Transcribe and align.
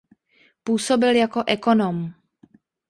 Působil 0.63 1.15
jako 1.15 1.43
ekonom. 1.47 2.13